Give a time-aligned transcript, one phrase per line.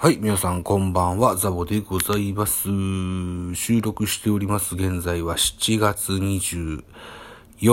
[0.00, 2.68] はい、皆さんこんばんは、ザボでございます。
[3.56, 4.76] 収録しております。
[4.76, 6.84] 現在は7月24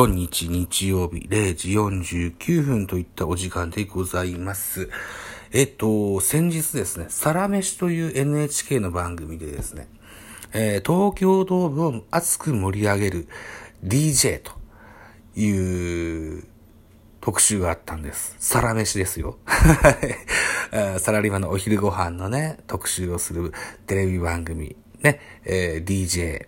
[0.08, 4.90] 日日曜日0時49分といったお時間でございます。
[5.52, 9.88] えっと、先日ですね、サラメシという NHK の番組でですね、
[10.52, 13.28] えー東京ドームを熱く盛り上げる
[13.84, 14.52] DJ と
[15.40, 16.44] いう
[17.22, 18.36] 特集があったんです。
[18.40, 19.38] サラメシですよ。
[20.78, 23.54] えサラリーマンのお昼ご飯のね、特集をする
[23.88, 24.76] テレビ番組。
[25.02, 26.48] ね、えー DJ、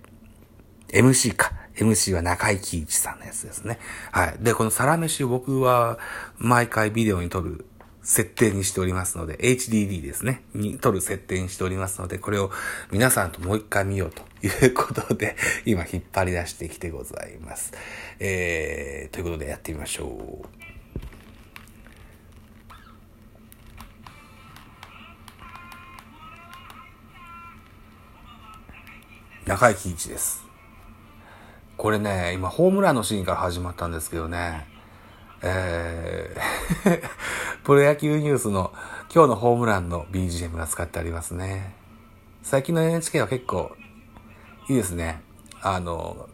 [0.90, 1.54] MC か。
[1.78, 3.80] MC は中井貴一さんのやつですね。
[4.12, 4.36] はい。
[4.40, 5.98] で、このサラメシを僕は
[6.38, 7.66] 毎回ビデオに撮る
[8.02, 10.44] 設定にしておりますので、HDD ですね。
[10.54, 12.52] に撮る設定にしておりますので、これを
[12.92, 17.72] 皆さんともう一回見ようということで、今引っ張り出してきてございます。
[18.20, 20.67] えー、ということでやってみましょう。
[29.48, 30.44] 中井貴一です。
[31.78, 34.68] これね、今ホームランのシーンから始まったんですけどね、
[35.42, 37.02] えー、
[37.64, 38.74] プロ野球ニュースの
[39.10, 41.74] 今日のホームランの BGM が使ってありますね。
[42.44, 43.72] 最近の NHK は結構
[44.68, 45.22] いいですね。
[45.62, 46.28] あの、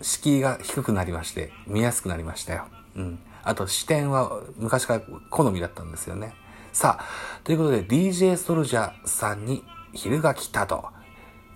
[0.00, 2.68] 敷居が低くなりまして、見やすくなりましたよ。
[2.96, 3.18] うん。
[3.42, 6.34] あと視点は昔から好みだったんですよね。
[6.72, 7.04] さあ、
[7.44, 10.88] ということで DJ ソルジャーさんに昼が来たと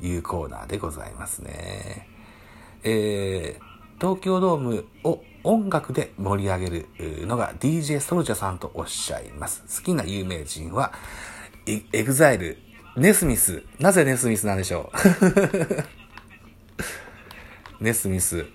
[0.00, 2.08] いうコーナーでございますね。
[2.82, 6.86] えー、東京ドームを音楽で盛り上げる
[7.26, 9.62] のが DJ ソルジャさんとおっしゃいます。
[9.80, 10.92] 好きな有名人は、
[11.66, 12.58] エ EXILE、
[12.96, 13.62] ネスミス。
[13.78, 14.90] なぜネスミスなんでしょ
[17.80, 17.82] う？
[17.84, 18.46] ネスミス。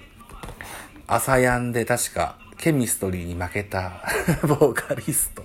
[1.08, 4.04] ASAYAN で確か、ケミストリーに負けた
[4.48, 5.44] ボーカリスト。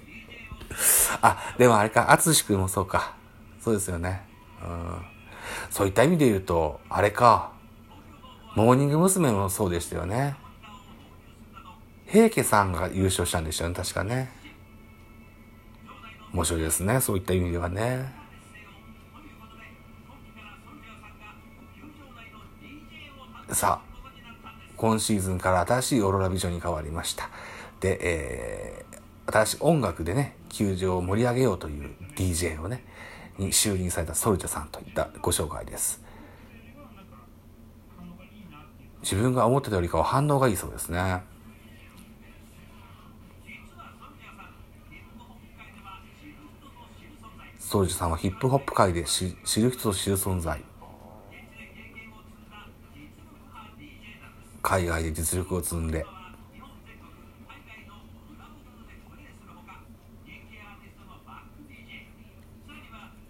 [1.23, 3.15] あ、でもあれか、アツシ君もそうか。
[3.63, 4.23] そうですよね。
[4.63, 5.14] うん。
[5.75, 7.51] そういった意味で言うと、あれか。
[8.55, 9.33] モーニング娘。
[9.33, 10.37] もそうでしたよね。
[12.07, 14.31] 平家さんが優勝したんでしたよね、確かね。
[16.33, 18.15] 面白いですね、そういった意味ではね。
[23.51, 27.31] さあ、今シーズンから新しいオーロラビジョンに変わりました。
[27.81, 32.85] で、えー、新しい音楽でね、球場を盛り上げようという DJ をね、
[33.39, 36.03] に就任されたソルジャさんといったご紹介です。
[39.03, 41.23] 自分が思ってたよりかは反応がいいそうですね。
[47.59, 50.63] ソルジャさんはヒップホップ界で知知る人ぞ知る存在。
[54.63, 56.07] 海外で実力を積んで、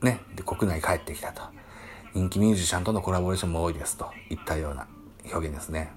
[0.01, 1.43] ね、で国内帰ってきたと。
[2.15, 4.87] 人気ミュージシャンとのコラボレーションも多いですといったような
[5.33, 5.93] 表現ですね。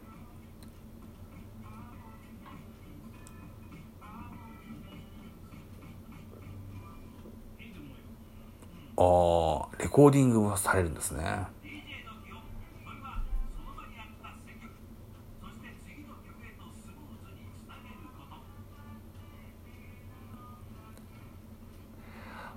[8.98, 11.46] ああ、レコーディングもされるんですね。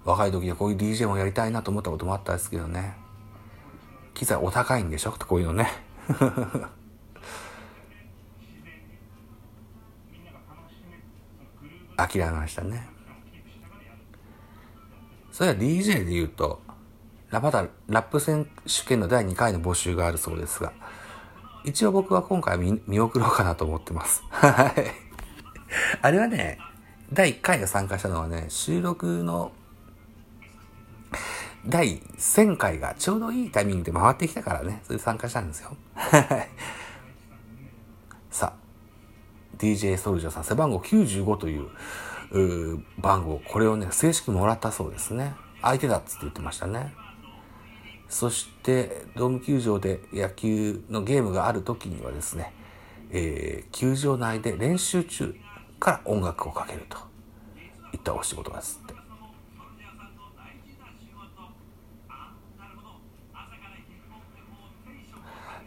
[0.05, 2.95] 若い時はこういう DJ もやりたいなと思ったこともあったんですけどね。
[4.15, 5.13] 機材お高いんでしょ？
[5.13, 5.71] こういうのね。
[11.97, 12.89] 諦めましたね。
[15.33, 16.61] それは DJ で言うと、
[17.31, 20.73] ラまだラップ選手権の第2回の募集があるそうですが、
[21.65, 24.23] 一応僕は今回見見送ろうかなと思ってます。
[24.31, 24.75] はい。
[26.03, 26.59] あれはね、
[27.13, 29.53] 第1回が参加したのはね、収録の
[31.67, 35.77] 第1000回がちょうどいいタイミングで回ってきたからね、それで参加したんですよ。
[38.31, 41.69] さあ、DJ ソルジャーさん、背番号95という
[42.33, 45.35] う番号、これをね、正式もらったそうですね。
[45.63, 46.95] 相手だっつって言ってましたね。
[48.09, 52.55] そして、ドーム球場で野球のゲームがある時にはですね、
[53.11, 55.35] えー球場内で練習中
[55.79, 56.99] から音楽をかけると
[57.93, 58.95] いったお仕事ですって。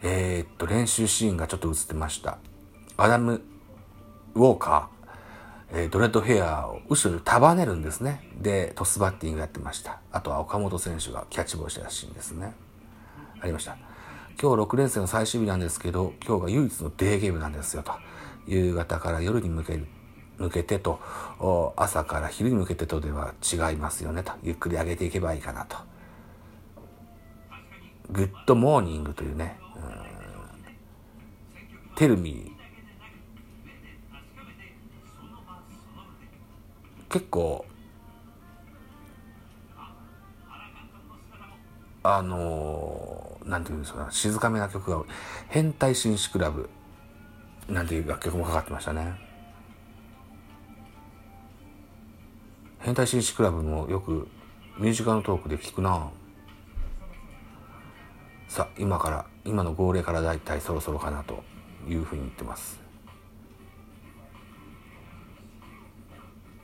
[0.06, 2.36] えーっと、練習シーンがちょっと映ってました。
[2.98, 3.40] アダム・
[4.34, 8.28] ウォーカー、えードレッドヘアを後ろで束ねるんですね。
[8.38, 10.00] で、トスバッティングやってました。
[10.12, 12.52] あとは岡本選手がキャッチボールしたシーンですね。
[13.40, 13.78] ありました。
[14.38, 17.92] 今日6連戦の最終日なんですけど、今日が唯一のデーゲームなんですよと。
[18.46, 19.86] 夕方から夜に向ける
[20.36, 21.00] 向けてと、
[21.76, 24.32] 朝から昼に向けてとでは違いますよねと。
[24.42, 25.78] ゆっくり上げていけばいいかなと。
[28.10, 29.58] Good morning というね、
[31.96, 32.52] テルミ。
[37.08, 37.64] 結構、
[42.02, 45.04] あのー、なんていうんですか、静かめな曲が、
[45.48, 46.68] 変態紳士クラブ、
[47.68, 49.14] なんていう楽曲もかかってましたね。
[52.84, 54.28] 変態紳士クラブもよく
[54.78, 56.10] ミュージカルのトークで聞くな
[58.46, 61.42] さあ今から今の号令からだいたいそろそろかなと
[61.88, 62.80] いうふうに言ってます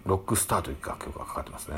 [0.05, 1.77] ロックスターという楽曲がかかってますね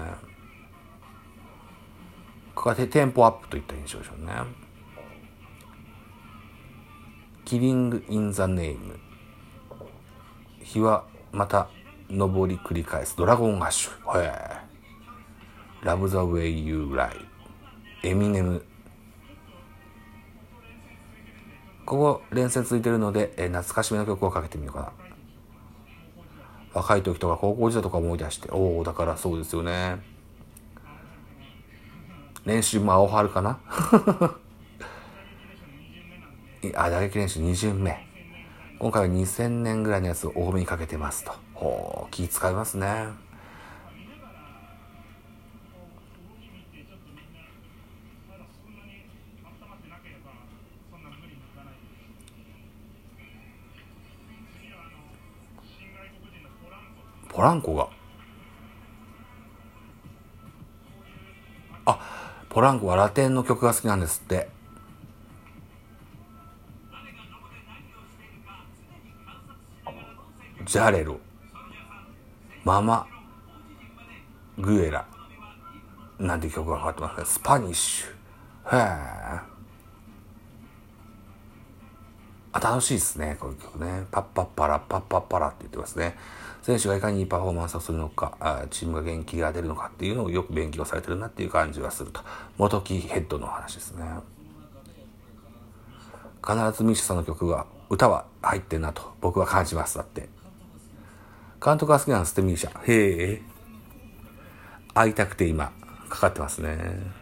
[2.54, 4.32] ここはテンポアップといった印象でしょうね
[7.44, 8.98] キリング・イン・ザ・ネーム
[10.62, 11.68] 日はまた
[12.08, 14.20] 上り繰り返すドラゴンアッシュ。
[14.20, 14.24] へ
[15.82, 15.86] え。
[15.86, 17.10] Love the way you lie。
[18.02, 18.64] エミネム。
[21.92, 24.92] ここ連戦続いてるので、え懐かしめの曲をかけてみようかな。
[26.72, 29.98] 若い時とか高校時代とか思い出して、おお、だからそうですよね。
[32.46, 33.60] 練習も青春かな？
[36.76, 38.08] あ、打撃練習2巡目。
[38.78, 41.34] 今回は2000年ぐらいのやつを多めにかけてますと。
[41.52, 43.08] ほう、気使いますね。
[57.42, 57.88] ポランコが。
[61.86, 61.98] あ、
[62.48, 64.48] ポランコはラテンの曲が好きなんですって。
[70.64, 71.18] ジャレロ。
[72.62, 73.08] ママ
[74.56, 75.04] グエラ
[76.20, 79.51] なんて曲がかかってますねスパニッシュへえ
[82.52, 86.16] あ楽しいですねこういう曲ねパッパッパラパッパッパラって言ってますね
[86.62, 92.20] 選手がいかにいいパフォーマンスをするのかあチームが元気が出るのかっていうのをよく勉強されてるなっていう感じがすると
[92.58, 94.04] 元木ヘッドの話ですね
[96.46, 100.28] 必ずミッシュさんの曲は歌は入ってんなと僕は感じますだって
[101.64, 102.70] 監督が好きなんですって、ミーシャ。
[102.90, 103.42] へえ。
[104.94, 105.72] 会いたくて今、
[106.08, 107.21] かかってますね。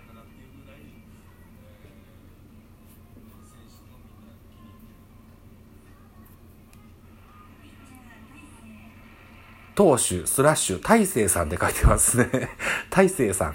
[9.81, 12.51] 投手、スラッシュ、大勢さんって書いてますね。
[12.93, 13.55] 大勢さん。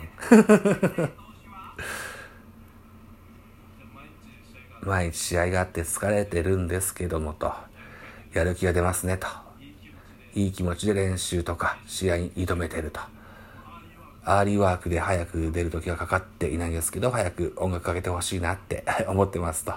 [4.82, 7.54] 毎日試合があって疲れてるんですけどもと、
[8.34, 9.28] やる気が出ますねと。
[10.34, 13.02] いい気持ちで練習とか試合に挑めてると。
[14.24, 19.76] アーリーワークで早く出る時はかかっていないんですけど、早く音楽かけてほしいなって 思ってますと。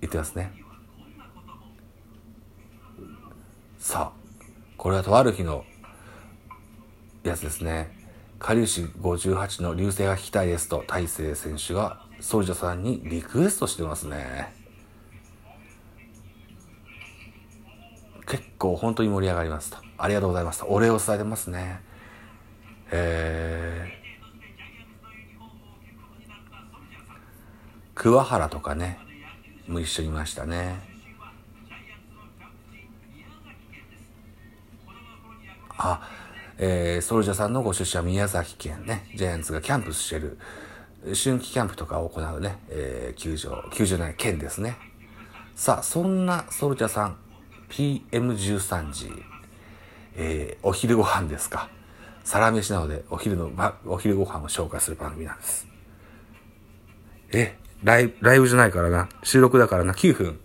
[0.00, 0.52] 言ってますね。
[3.78, 4.25] さあ、
[4.86, 5.64] これはとある日の
[7.24, 7.90] やつですね。
[8.38, 14.46] 下粒子58の流星が聞きたいですと大勢選手がソルジャさんにリクエストしてますね。
[18.28, 19.78] 結構本当に盛り上がりますと。
[19.98, 20.66] ありがとうございますと。
[20.66, 21.80] お礼を伝えてますね。
[22.92, 29.00] えー、桑原とかね、
[29.66, 30.85] も一緒にいましたね。
[35.78, 36.08] あ、
[36.58, 40.38] えー、ソルジャさんのご出身は宮崎県ね、ジャイアンツがキャンプしてる、
[41.04, 44.76] 春季キャンプとかを行うね、えー、球場、球場内県ですね。
[45.54, 47.16] さあ、そんなソルジャさん、
[47.70, 49.10] PM13 時、
[50.16, 51.68] えー、お昼ご飯ですか。
[52.24, 55.68] サラメシなので、お昼の、ま、お昼ご飯を紹介する番組なんです。
[57.32, 59.08] え、ライブ、ライブじゃないからな。
[59.22, 59.92] 収録だからな。
[59.92, 60.40] 9分。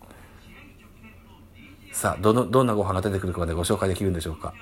[1.91, 4.53] さあ、どの、どんなご飯が出てくるかまでご紹介できるんでしょうか。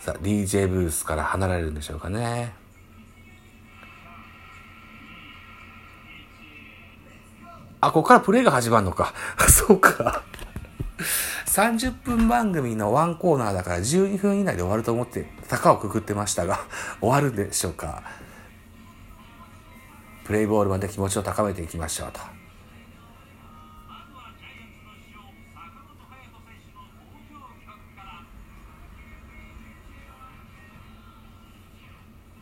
[0.00, 2.54] さあ、DJ ブースから離れるんでしょうかね。
[7.82, 9.12] あ、ここからプレイが始まるのか。
[9.48, 10.22] そうか。
[11.46, 16.60] 30分番組のワンコーナーだから12分以内で終わると思って高をくくってましたが、
[17.00, 18.02] 終わるんでしょうか。
[20.24, 22.39] プレイボールまで気持ちを高めていきましょうと。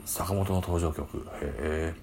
[0.08, 1.18] 坂本の登場曲。
[1.18, 1.94] へえ。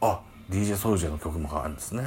[0.00, 2.04] あ、DJ ソルジェの曲もあるんですね。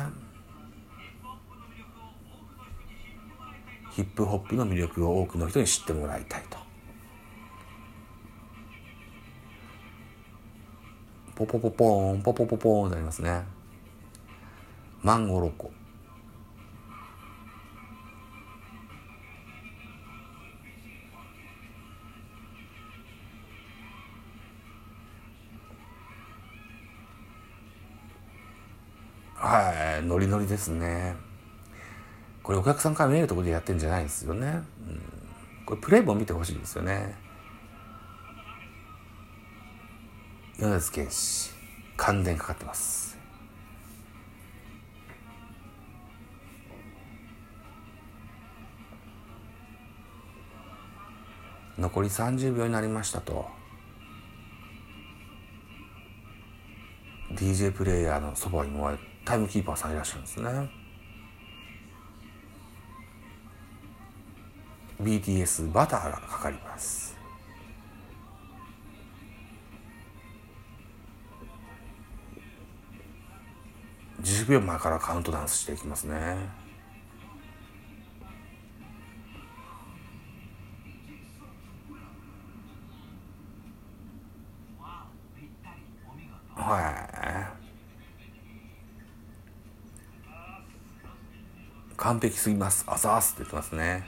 [3.91, 6.57] ヒップホップの魅力を多くの人に知ってもらいたいと。
[11.35, 13.43] ポポポポーン、ポポポポーンになりますね。
[15.03, 15.73] マンゴロコ。
[29.49, 31.15] はい、ノリノリですね。
[32.43, 34.45] これお客さんから見えるところでやってんじゃないんですよね。
[34.45, 35.01] うん、
[35.65, 37.15] これプレイも見てほしいですよね。
[40.59, 41.49] 米津玄師、
[41.97, 43.17] 感電かかってます。
[51.79, 53.58] 残り30秒になりましたと。
[57.39, 58.91] DJ プレイヤーのそばにも
[59.23, 60.69] タイムキーパーさんいらっしゃるんですね。
[65.01, 67.17] BTS バターがかかります。
[74.21, 76.35] 10秒前からカウントダウンしていきますね。
[86.53, 87.08] はい。
[91.99, 92.85] 完璧すぎます。
[92.87, 94.07] あざーすって言ってますね。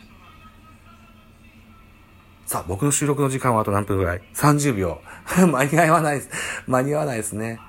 [2.46, 5.02] さあ、僕の収録の時間はあと何分ぐらい ?30 秒。
[5.48, 6.30] 間に合わないです。
[6.68, 7.60] 間に合わないですね。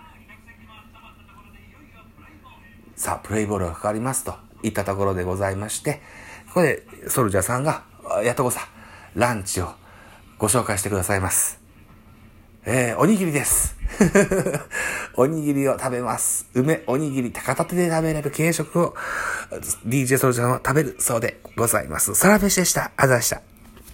[2.96, 6.02] さあ、プレイボールがかかりますといったところでございまして、
[6.48, 7.82] ここでソルジャーさんが、
[8.22, 8.68] やっとこさ、
[9.14, 9.72] ランチを
[10.38, 11.60] ご紹介してくださいます。
[12.64, 13.76] えー、おにぎりです。
[15.16, 16.47] おにぎりを食べます。
[16.54, 18.95] 梅、おにぎり、高立てで食べれる軽食を
[19.87, 22.14] DJ ソルジャーは食べるそうでございます。
[22.14, 22.92] サラメシでした。
[22.97, 23.51] あざでした。